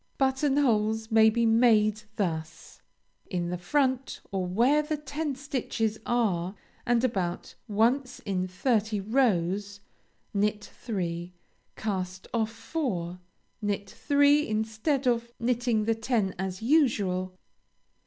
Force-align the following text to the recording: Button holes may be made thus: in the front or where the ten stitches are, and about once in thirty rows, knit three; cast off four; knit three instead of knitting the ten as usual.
Button 0.17 0.57
holes 0.57 1.11
may 1.11 1.29
be 1.29 1.45
made 1.45 2.01
thus: 2.15 2.81
in 3.29 3.49
the 3.51 3.57
front 3.59 4.19
or 4.31 4.47
where 4.47 4.81
the 4.81 4.97
ten 4.97 5.35
stitches 5.35 5.99
are, 6.07 6.55
and 6.87 7.03
about 7.03 7.53
once 7.67 8.17
in 8.21 8.47
thirty 8.47 8.99
rows, 8.99 9.79
knit 10.33 10.63
three; 10.65 11.33
cast 11.75 12.25
off 12.33 12.51
four; 12.51 13.19
knit 13.61 13.87
three 13.91 14.47
instead 14.47 15.05
of 15.05 15.31
knitting 15.39 15.85
the 15.85 15.93
ten 15.93 16.33
as 16.39 16.63
usual. 16.63 17.35